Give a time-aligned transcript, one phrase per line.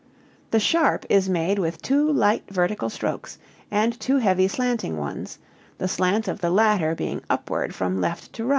[0.49, 3.37] The sharp is made with two light vertical strokes,
[3.69, 5.37] and two heavy slanting ones,
[5.77, 8.49] the slant of the latter being upward from left to right, [sharp].